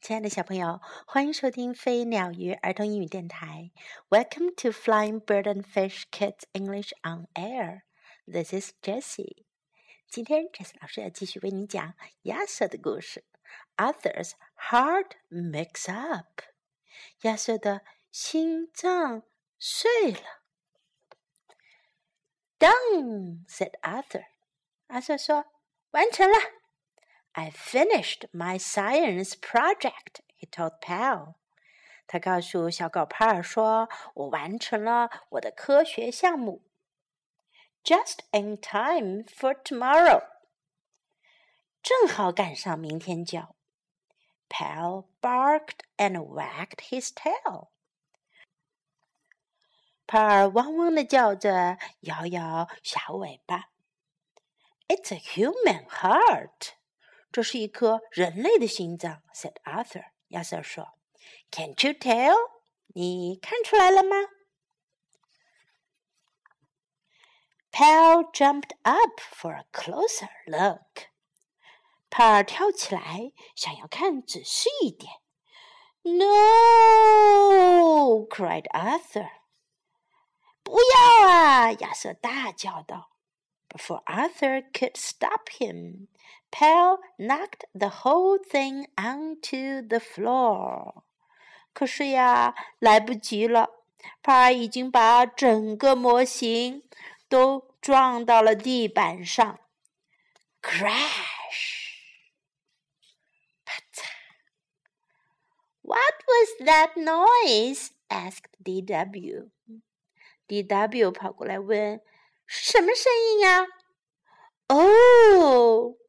[0.00, 3.70] 亲爱的小朋友，欢迎收听飞鸟鱼儿童英语电台。
[4.08, 7.82] Welcome to Flying Bird and Fish Kids English on Air.
[8.26, 9.44] This is Jessie.
[10.08, 13.26] 今天 Jessie 老师要继续为你讲亚瑟的故事。
[13.76, 14.32] Arthur's
[14.70, 16.44] heart mix up.
[17.20, 19.24] 亚瑟的心脏
[19.58, 20.40] 碎了。
[22.58, 24.24] Done, said Arthur.
[24.86, 25.44] 阿瑟说
[25.92, 26.36] ：“完成了。”
[27.33, 31.35] I finished my science project, he told Pal.
[32.07, 36.63] 他告诉小狗帕尔说：“我完成了我的科学项目。”
[37.83, 40.23] Just in time for tomorrow.
[41.83, 43.55] 正好赶上明天交。
[44.47, 47.69] Pal barked and wagged his tail.
[50.07, 53.69] 帕尔汪汪的叫着，摇摇小尾巴。
[54.87, 56.73] It's a human heart.
[57.31, 60.05] 这是一颗人类的心脏，said Arthur。
[60.29, 60.97] 亚瑟说：“
[61.51, 62.35] Can't you tell？
[62.87, 64.15] 你看出来了吗？”
[67.71, 71.09] Pal jumped up for a closer look。
[72.09, 75.11] 帕尔跳起来，想要看仔细一点。“
[76.03, 76.25] No!”
[78.29, 79.29] cried Arthur。
[80.63, 81.71] 不要啊！
[81.73, 83.11] 亚瑟大叫道。
[83.67, 86.07] Before Arthur could stop him,
[86.50, 91.04] Pal knocked the whole thing onto the floor。
[91.72, 93.70] 可是呀，来不及了，
[94.22, 96.82] 帕已经把整个模型
[97.28, 99.60] 都撞到了地板上。
[100.60, 101.94] Crash！
[103.64, 104.04] 啪嚓
[105.82, 107.90] ！What was that noise?
[108.08, 109.50] asked D.W.
[110.48, 111.12] D.W.
[111.12, 112.02] 跑过来问
[112.44, 113.66] ：“什么声音呀？”
[114.66, 115.99] 哦。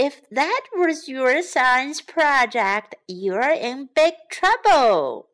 [0.00, 5.28] if that was your science project, you're in big trouble.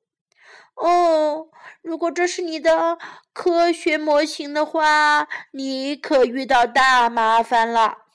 [0.75, 1.51] 哦，
[1.83, 2.99] 如果这是你的
[3.33, 8.07] 科学模型的话，你可遇到大麻烦了。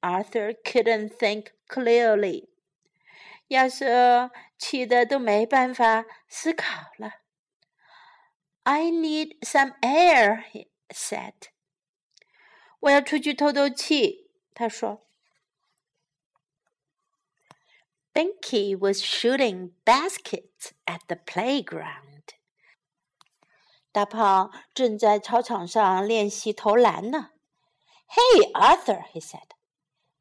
[0.00, 2.48] Arthur couldn't think clearly.
[3.48, 7.14] 亚瑟气得都没办法思考了。
[8.62, 10.44] I need some air,
[10.90, 11.34] said.
[12.80, 15.06] 我要出去透透气，他说。
[18.14, 22.34] Binky was shooting baskets at the playground.
[23.92, 27.30] 大胖正在操场上练习投篮呢。
[28.08, 29.48] Hey, Arthur, he said.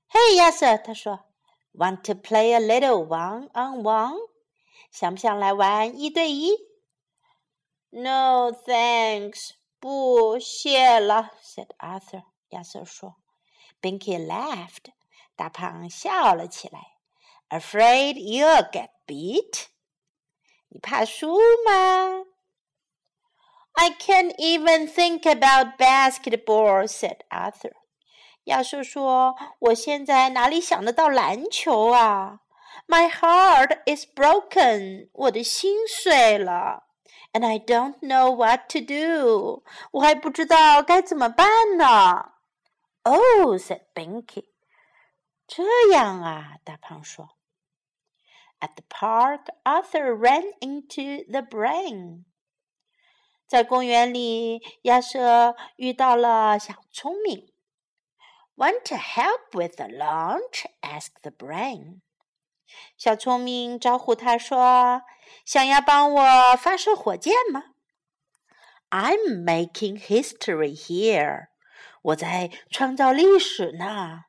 [0.09, 1.25] Hey, 亚瑟，他说。
[1.73, 4.18] Want to play a little one on one?
[4.91, 6.51] 想不想来玩一对一？
[7.90, 9.51] No, thanks.
[9.79, 12.23] 不，谢了，said Arthur。
[12.50, 13.18] 亚瑟说。
[13.81, 14.94] Binky laughed。
[15.35, 16.96] 大胖笑了起来。
[17.50, 19.68] Afraid you'll get beat？
[20.69, 22.25] 你怕输吗？
[23.73, 27.73] I can't even think about basketball," said Arthur.
[28.46, 32.40] 亚瑟说：“我现在哪里想得到篮球啊？
[32.88, 35.09] My heart is broken.
[35.13, 36.84] 我的心碎了。”
[37.35, 39.63] and I don't know what to do.
[39.91, 42.31] 我还不知道该怎么办呢。
[43.03, 44.46] Oh, said Binky.
[45.46, 47.31] 这样啊，大胖说。
[48.59, 52.25] At the park, Arthur ran into the brain.
[53.47, 57.51] 在公园里，亚瑟遇到了小聪明。
[58.56, 60.66] Want to help with the launch?
[60.81, 62.01] asked the brain.
[62.97, 65.06] 小聪明招呼他说：“
[65.46, 67.75] 想要帮我发射火箭吗？”
[68.90, 71.47] I'm making history here，
[72.01, 74.25] 我在创造历史呢。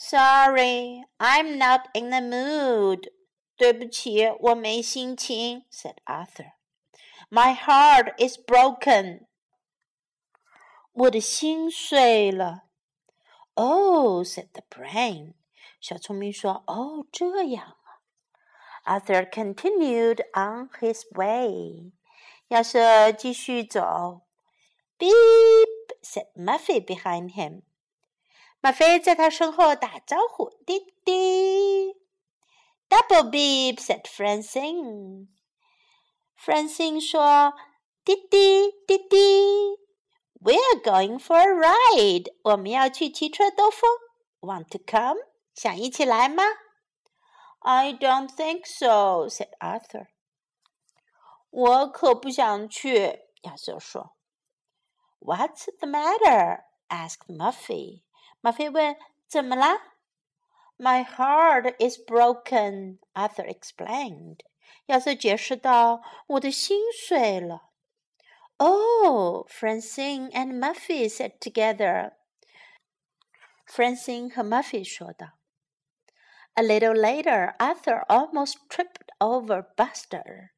[0.00, 3.12] Sorry, I'm not in the mood。
[3.56, 5.64] 对不起，我没心情。
[5.70, 6.52] said Arthur.
[7.30, 9.26] My heart is broken。
[10.92, 12.64] 我的心碎了。
[13.54, 15.34] Oh, said the brain.
[15.80, 18.04] 小聪明说：“哦，这样啊。”
[18.84, 21.92] Arthur continued on his way.
[22.48, 24.22] 亚瑟继续走。
[24.98, 27.62] Beep said Muffy behind him.
[28.61, 31.95] 马菲在他身后打招呼：“滴滴。”
[32.89, 35.27] Double beep said Francine.
[36.37, 37.53] Francine 说
[38.05, 39.79] ：“滴滴滴滴。”
[40.39, 42.33] We're going for a ride.
[42.43, 43.89] 我们要去骑车兜风。
[44.39, 45.17] Want to come?
[45.53, 46.43] 想一起来吗
[47.59, 50.07] ？I don't think so," said Arthur.
[51.51, 54.15] 我可不想去，亚瑟说。
[55.19, 56.63] What's the matter?
[56.89, 58.01] asked Muffy.
[58.40, 58.96] 马菲问：“
[59.26, 59.94] 怎么啦
[60.78, 64.40] My heart is broken, Arthur explained.
[64.86, 67.70] 亚瑟解释道：“我的心碎了。”
[68.58, 72.12] Oh, Francine and Muffy said together.
[73.66, 75.32] Francine 和 Muffy 说道。
[76.54, 80.50] A little later, Arthur almost tripped over Buster.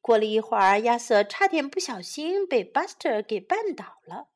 [0.00, 4.30] 过了一会儿，亚瑟差点不小心被 Buster 给绊倒了。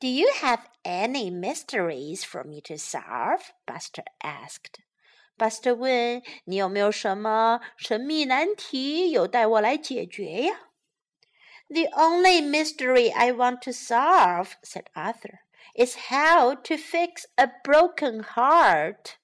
[0.00, 3.52] do you have any mysteries for me to solve?
[3.66, 4.80] Buster asked.
[5.38, 10.60] Buster 问：“你有没有什么神秘难题有待我来解决呀？”
[11.68, 15.40] The only mystery I want to solve, said Arthur,
[15.74, 19.14] is how to fix a broken heart.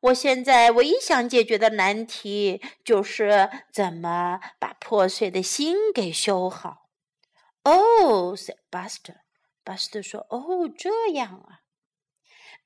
[0.00, 6.90] 我现在唯一想解决的难题就是怎么把破碎的心给修好。
[7.62, 9.19] Oh, said Buster.
[9.70, 11.60] Buster 说：“哦，这样啊。”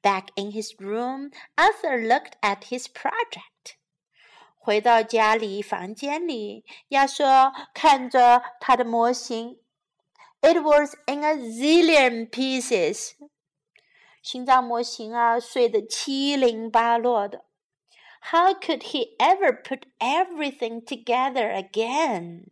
[0.02, 3.76] Back in his room, Arthur looked at his project.
[4.56, 9.58] 回到家里房间里，亚瑟看着他的模型。
[10.42, 13.12] It was in a zillion pieces.
[14.22, 17.44] 心脏模型啊，碎得七零八落的。
[18.30, 22.50] How could he ever put everything together again?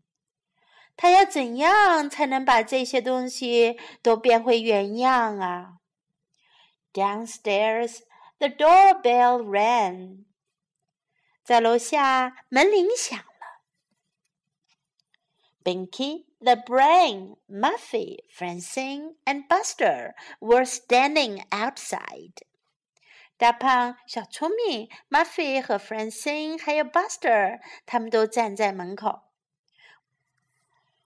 [0.95, 5.77] 他要怎样才能把这些东西都变回原样啊
[6.93, 8.01] ？Downstairs,
[8.37, 10.25] the doorbell rang.
[11.43, 13.25] 在楼下，门铃响了。
[15.63, 22.33] Binky, the brain, Muffy, Francine, and Buster were standing outside.
[23.37, 29.32] 大胖、小聪明、Muffy 和 Francine 还有 Buster，他们都站在门口。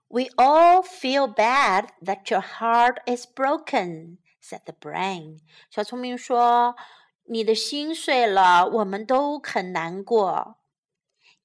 [0.08, 5.40] we all feel bad that your heart is broken," said the brain.
[5.70, 10.58] 小聪明说：“你的心碎了，我们都很难过。”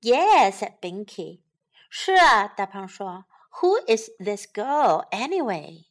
[0.02, 1.42] Yes, said Binky.
[1.90, 3.26] 是啊，大胖说。
[3.62, 5.86] Who is this girl anyway?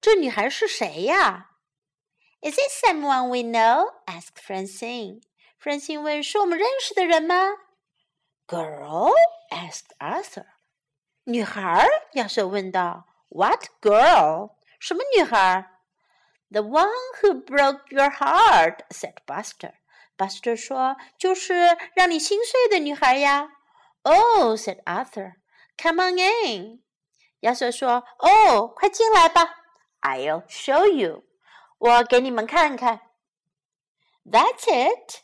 [0.00, 1.50] 这女孩是谁呀？
[2.40, 3.92] Is it someone we know?
[4.06, 5.20] asked Francine.
[5.60, 7.48] Francine 问：“是我们认识的人吗？”
[8.46, 9.12] Girl?
[9.50, 10.46] asked Arthur.
[11.24, 11.86] 女孩？
[12.12, 13.06] 亚瑟问道。
[13.28, 14.52] What girl？
[14.78, 15.70] 什么女孩？
[16.50, 16.88] The one
[17.20, 19.74] who broke your heart," said Buster.
[20.16, 23.50] Buster 说：“就是让你心碎的女孩呀。”
[24.02, 25.34] Oh, said Arthur.
[25.76, 26.82] Come on in.
[27.40, 29.56] 亚瑟说：“哦，快进来吧。
[30.00, 31.24] I'll show you.
[31.76, 33.02] 我给你们看看。”
[34.24, 35.22] That's it.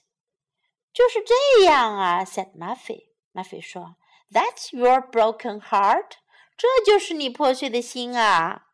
[0.92, 3.08] 就是这样啊，said Muffy.
[3.32, 3.96] Muffy 说。
[4.30, 6.18] that's your broken heart.
[6.56, 8.68] 这就是你破碎的心啊。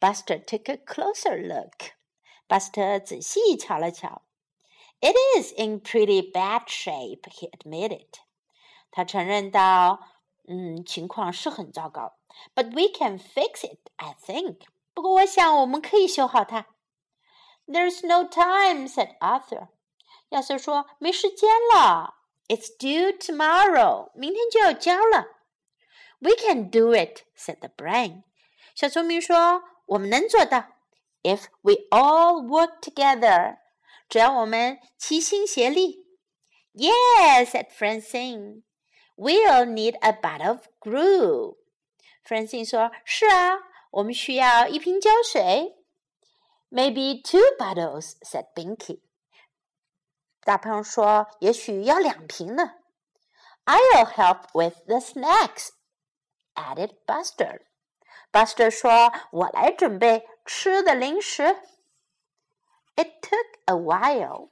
[0.00, 1.92] Buster took a closer look.
[2.48, 4.22] Buster 仔细瞧了瞧。
[5.00, 8.08] It is in pretty bad shape, he admitted.
[8.90, 10.00] 他承认道：“
[10.48, 12.16] 嗯，情况是很糟糕。
[12.54, 14.62] But we can fix it, I think.
[14.94, 16.66] 不过我想我们可以修好它。”
[17.66, 19.68] There's no time, said Arthur.
[20.30, 22.14] 亚瑟说：“没时间了。”
[22.48, 24.10] It's due tomorrow.
[24.14, 25.26] 明天就要交了。
[26.20, 28.24] We can do it," said the brain.
[28.74, 30.66] 小聪明说：“我们能做到。
[31.22, 33.58] If we all work together，
[34.08, 36.06] 只要我们齐心协力。”
[36.74, 38.62] Yes, said Francine.
[39.16, 41.56] We'll need a bottle of glue.
[42.24, 43.58] Francine 说：“是啊，
[43.90, 45.74] 我们需要一瓶胶水。”
[46.70, 49.00] Maybe two bottles, said Binky.
[50.43, 52.73] 大胖说：“也许要两瓶呢。”
[53.65, 55.69] I'll help with the snacks,"
[56.55, 57.61] added Buster.
[58.31, 61.43] Buster 说：“我来准备吃的零食。”
[62.95, 64.49] It took a while.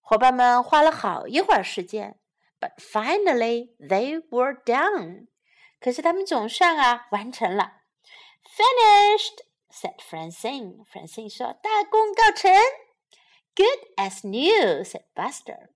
[0.00, 2.18] 伙伴们花了好一会儿时间
[2.58, 5.26] ，but finally they were done.
[5.80, 7.82] 可是他们总算啊完成了。
[8.56, 10.86] Finished, said Francine.
[10.86, 12.50] Francine 说：“大功告成。”
[13.55, 15.69] Good as new," said Buster.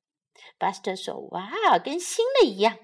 [0.60, 2.78] Buster 说：“哇，跟新的一样。”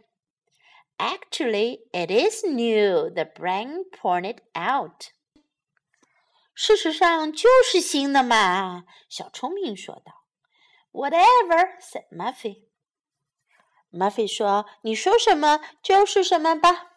[0.98, 3.10] Actually, it is new.
[3.10, 5.12] The brain pointed out.
[6.54, 10.26] 事实上就是新的嘛，小聪明说道。
[10.92, 12.66] Whatever, said Muffy.
[13.92, 16.92] Muffy 说：“你说什么就是什么吧。”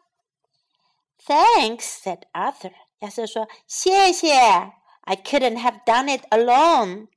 [1.24, 2.74] Thanks, said Arthur.
[2.98, 4.34] 亚瑟说：“谢谢。
[4.34, 7.08] I couldn't have done it alone.”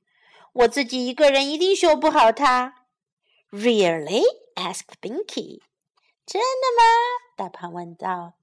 [0.53, 2.85] 我自己一个人一定修不好它。
[3.49, 4.23] Really?
[4.55, 5.61] asked Binky.
[6.25, 6.83] 真的吗？
[7.35, 8.33] 大胖问道。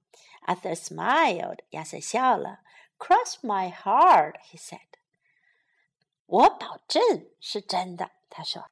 [0.45, 1.59] Arthur smiled.
[1.69, 2.59] 亚瑟笑了。
[2.97, 4.79] Cross my heart, he said.
[6.25, 7.01] 我保证
[7.39, 8.11] 是真的。
[8.29, 8.69] 他说：“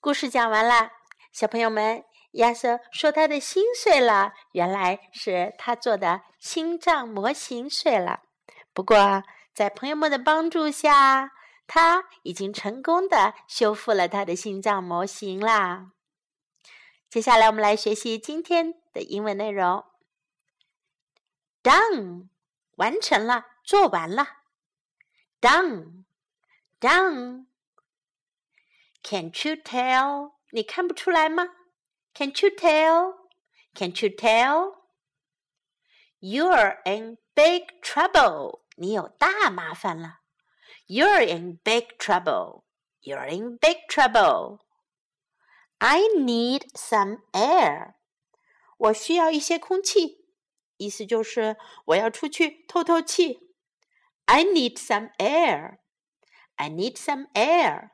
[0.00, 0.92] 故事讲完了，
[1.32, 8.22] 小朋友们，亚瑟说他的心碎了，原来是他做的心脏模型碎了。
[8.72, 9.22] 不过，
[9.54, 11.32] 在朋友们的帮助下，
[11.66, 15.92] 他已经成功的修复了他的心脏模型啦。
[17.08, 19.84] 接下来，我们来学习今天的英文内容。
[21.62, 22.28] Done，
[22.76, 24.26] 完成了，做完了。
[25.40, 27.46] Done，done。
[29.02, 30.32] Can you tell？
[30.50, 31.48] 你看不出来吗
[32.14, 34.08] ？Can you tell？Can you
[36.20, 38.62] tell？You're in big trouble。
[38.76, 40.20] 你有大麻烦了。
[40.87, 42.63] You're in big trouble.
[43.01, 44.59] You're in big trouble.
[45.79, 47.95] I need some air.
[48.77, 50.25] 我需要一些空气，
[50.77, 53.51] 意思就是我要出去透透气。
[54.25, 55.79] I need some air.
[56.55, 57.89] I need some air.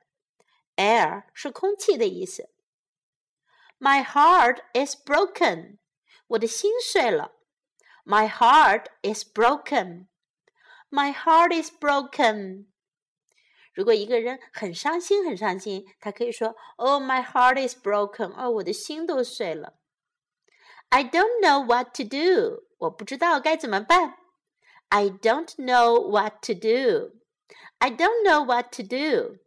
[0.75, 2.49] Air 是空气的意思。
[3.79, 5.77] My heart is broken.
[6.27, 7.33] 我的心碎了。
[8.03, 10.07] My heart is broken.
[10.89, 12.67] My heart is broken.
[13.73, 19.73] 如果一个人很伤心，很伤心，他可以说：“Oh, my heart is broken。”哦，我的心都碎了。
[20.89, 22.63] I don't know what to do。
[22.77, 24.15] 我不知道该怎么办。
[24.89, 27.19] I don't know what to do.
[27.79, 29.37] I don't know what to do.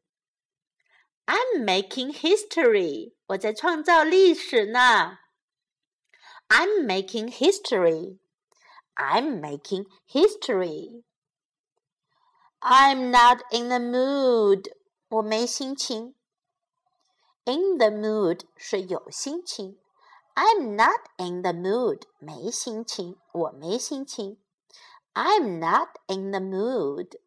[1.26, 3.14] I'm making history.
[3.28, 5.18] 我在创造历史呢。
[6.49, 8.18] I'm making history.
[8.94, 11.03] I'm making history.
[12.64, 14.72] I'm not in the mood，
[15.08, 16.14] 我没心情。
[17.44, 19.78] In the mood 是有心情，
[20.34, 24.38] I'm not in the mood 没心情，我没心情。
[25.14, 27.18] I'm not in the mood.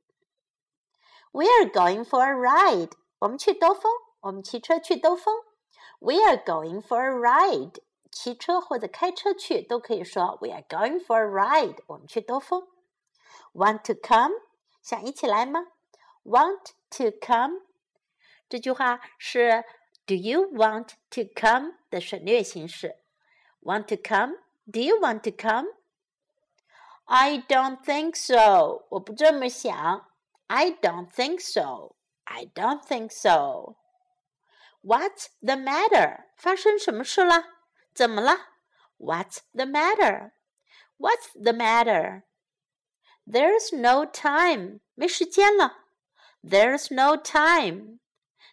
[1.31, 3.91] We're going for a ride，我们去兜风，
[4.22, 5.36] 我们骑车去兜风。
[6.00, 7.81] We're going for a ride，
[8.12, 12.67] 骑车或者开车去都可以说 We're going for a ride，我们去兜风。
[13.53, 14.33] Want to come？
[14.88, 15.67] 想一起来吗？
[16.24, 17.62] Want to come？
[18.50, 19.63] 这句话是
[20.05, 22.98] Do you want to come 的省略形式。
[23.62, 28.86] Want to come？Do you want to come？I don't think so。
[28.89, 30.10] 我不这么想。
[30.48, 31.95] I don't think so.
[32.25, 33.77] I don't think so.
[34.81, 36.25] What's the matter?
[36.36, 37.45] 发生什么事了？
[37.93, 38.50] 怎么了？
[38.98, 40.31] What's the matter?
[40.98, 42.24] What's the matter?
[43.27, 45.86] There's no time，没时间了。
[46.43, 48.00] There's no time.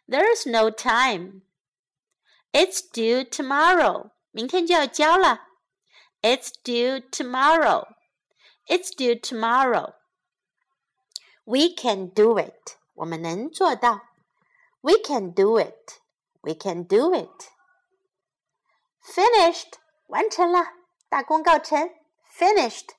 [0.06, 1.42] There's no time.
[2.52, 4.10] It's due tomorrow.
[4.30, 5.48] 明天就要交了。
[6.22, 7.88] It's due tomorrow.
[8.66, 9.94] It's due tomorrow.
[11.44, 12.76] We can do it.
[12.94, 14.02] 我们能做到。
[14.82, 16.00] We can do it.
[16.42, 17.48] We can do it.
[19.02, 19.74] Finished.
[20.06, 20.74] 完成了。
[21.08, 21.90] 大功告成。
[22.38, 22.90] Finished.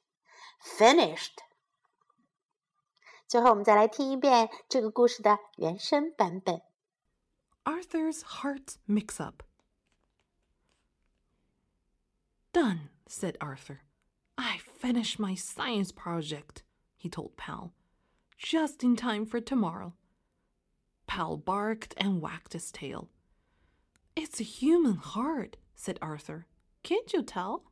[0.61, 1.37] Finished.
[3.27, 6.61] 最后，我们再来听一遍这个故事的原声版本。
[7.63, 9.43] Arthur's Heart Mix Up.
[12.51, 13.81] Done, said Arthur.
[14.35, 16.63] I finished my science project,
[16.97, 17.71] he told Pal,
[18.37, 19.93] just in time for tomorrow.
[21.07, 23.09] Pal barked and wagged his tail.
[24.15, 26.47] It's a human heart, said Arthur.
[26.83, 27.71] Can't you tell?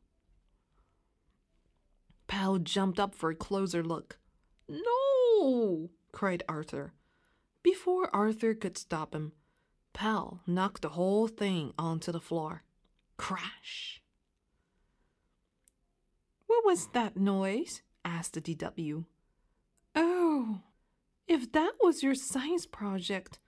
[2.26, 4.18] Pal jumped up for a closer look.
[4.68, 5.03] No!
[6.11, 6.93] cried Arthur.
[7.61, 9.33] Before Arthur could stop him,
[9.93, 12.63] Pal knocked the whole thing onto the floor.
[13.17, 14.01] Crash!
[16.47, 17.81] What was that noise?
[18.03, 19.05] asked the DW.
[19.95, 20.61] Oh,
[21.27, 23.39] if that was your science project,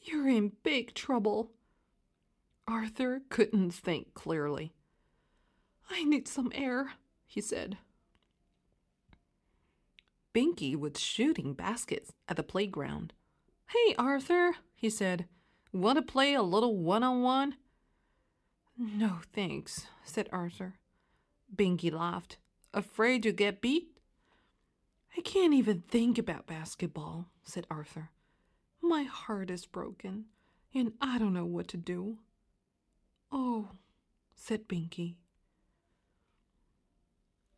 [0.00, 1.52] you're in big trouble.
[2.66, 4.72] Arthur couldn't think clearly.
[5.90, 6.92] I need some air,
[7.26, 7.78] he said.
[10.34, 13.12] Binky was shooting baskets at the playground.
[13.68, 15.26] Hey, Arthur, he said.
[15.72, 17.56] Want to play a little one on one?
[18.76, 20.74] No, thanks, said Arthur.
[21.54, 22.38] Binky laughed.
[22.72, 23.88] Afraid you'll get beat?
[25.16, 28.10] I can't even think about basketball, said Arthur.
[28.82, 30.24] My heart is broken,
[30.74, 32.18] and I don't know what to do.
[33.30, 33.70] Oh,
[34.34, 35.16] said Binky.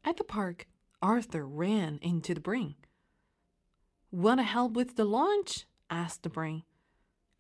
[0.04, 0.66] At the park,
[1.02, 2.74] Arthur ran into the brain.
[4.10, 5.66] Want to help with the launch?
[5.90, 6.62] asked the brain.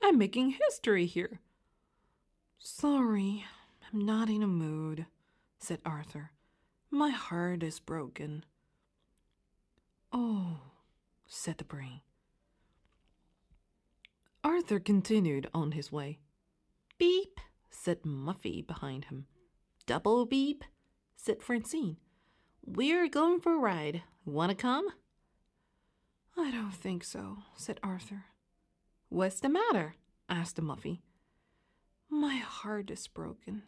[0.02, 1.40] I'm making history here.
[2.58, 3.44] Sorry,
[3.92, 5.06] I'm not in a mood,
[5.58, 6.32] said Arthur.
[6.90, 8.44] My heart is broken.
[10.12, 10.58] Oh,
[11.26, 12.00] said the brain.
[14.44, 16.20] Arthur continued on his way.
[16.98, 19.26] Beep, said Muffy behind him.
[19.86, 20.64] Double beep,
[21.16, 21.96] said Francine.
[22.66, 24.02] We're going for a ride.
[24.24, 24.88] Wanna come?
[26.36, 28.24] I don't think so, said Arthur.
[29.08, 29.94] What's the matter?
[30.28, 30.98] asked Muffy.
[32.10, 33.62] My heart is broken,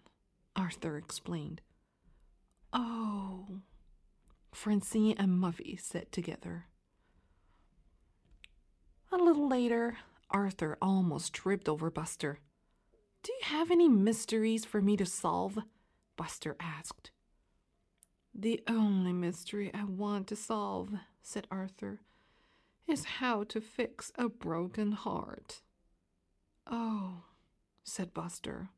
[0.56, 1.60] Arthur explained.
[2.72, 3.60] Oh,
[4.52, 6.66] Francine and Muffy said together.
[9.12, 9.98] A little later,
[10.30, 12.40] Arthur almost tripped over Buster.
[13.22, 15.58] Do you have any mysteries for me to solve?
[16.16, 17.12] Buster asked.
[18.40, 20.90] The only mystery I want to solve,
[21.20, 22.02] said Arthur,
[22.86, 25.62] is how to fix a broken heart.
[26.64, 27.24] Oh,
[27.82, 28.68] said Buster.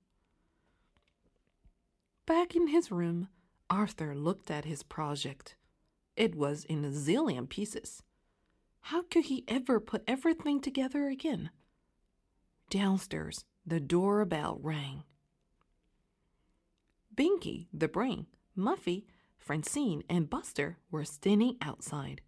[2.24, 3.28] Back in his room,
[3.68, 5.56] Arthur looked at his project.
[6.16, 8.02] It was in a zillion pieces.
[8.80, 11.50] How could he ever put everything together again?
[12.70, 15.04] Downstairs, the doorbell rang.
[17.14, 18.24] Binky, the brain,
[18.56, 19.04] Muffy,
[19.40, 22.20] Francine, and Buster were standing outside.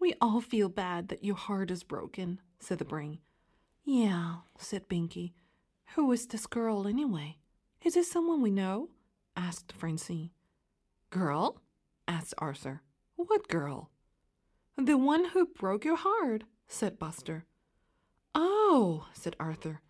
[0.00, 3.18] We all feel bad that your heart is broken, said the brain.
[3.84, 5.32] Yeah, said Binky.
[5.94, 7.38] Who is this girl anyway?
[7.82, 8.90] Is it someone we know?
[9.36, 10.30] asked Francine.
[11.10, 11.60] Girl?
[12.08, 12.82] asked Arthur.
[13.16, 13.90] What girl?
[14.76, 17.44] The one who broke your heart, said Buster.
[18.34, 19.80] Oh, said Arthur.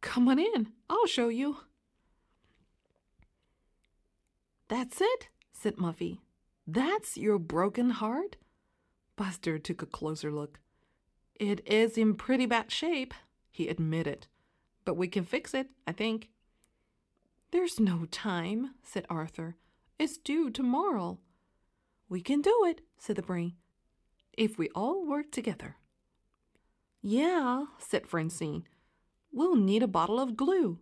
[0.00, 0.68] Come on in.
[0.88, 1.58] I'll show you.
[4.68, 6.18] That's it, said Muffy.
[6.66, 8.36] That's your broken heart?
[9.16, 10.58] Buster took a closer look.
[11.34, 13.14] It is in pretty bad shape,
[13.50, 14.26] he admitted.
[14.84, 16.28] But we can fix it, I think.
[17.50, 19.56] There's no time, said Arthur.
[19.98, 21.18] It's due tomorrow.
[22.08, 23.54] We can do it, said the brain,
[24.36, 25.76] if we all work together.
[27.00, 28.64] Yeah, said Francine.
[29.32, 30.78] We'll need a bottle of glue.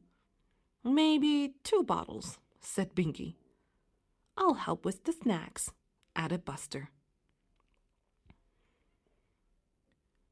[0.84, 3.34] Maybe two bottles, said Binky.
[4.36, 5.70] I'll help with the snacks,
[6.16, 6.90] added Buster.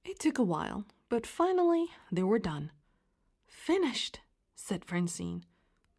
[0.04, 2.72] It took a while, but finally they were done.
[3.46, 4.20] Finished,
[4.54, 5.44] said Francine.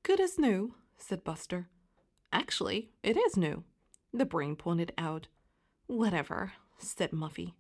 [0.03, 1.69] Good as new, said Buster.
[2.33, 3.63] Actually, it is new,
[4.13, 5.27] the brain pointed out.
[5.87, 7.53] Whatever, said Muffy.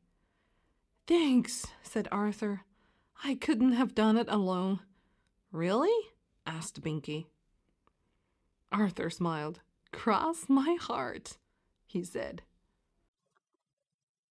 [1.07, 2.61] Thanks, said Arthur.
[3.23, 4.79] I couldn't have done it alone.
[5.51, 5.93] Really?
[6.45, 7.27] asked Binky.
[8.71, 9.59] Arthur smiled
[9.92, 11.38] Cross my heart,
[11.86, 12.40] he said.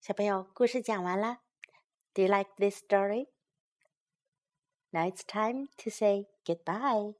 [0.00, 1.40] 小朋友，故事讲完了。
[2.14, 3.28] Do you like this story?
[4.90, 7.14] Now it's time to say goodbye.